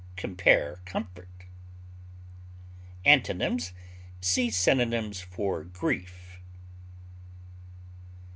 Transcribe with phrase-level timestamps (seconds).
[0.15, 1.45] Compare COMFORT.
[3.05, 3.71] Antonyms:
[4.19, 6.39] See synonyms for GRIEF.